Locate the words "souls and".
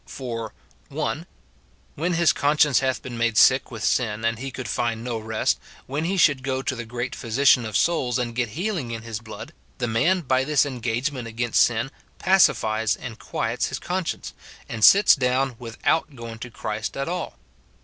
7.77-8.33